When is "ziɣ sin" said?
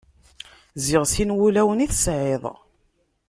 0.85-1.35